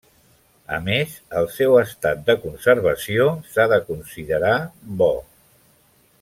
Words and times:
A 0.77 0.77
més, 0.85 1.11
el 1.41 1.49
seu 1.57 1.77
estat 1.81 2.23
de 2.31 2.37
conservació 2.47 3.29
s'ha 3.53 3.69
de 3.75 3.79
considerar 3.93 4.59
bo. 5.03 5.13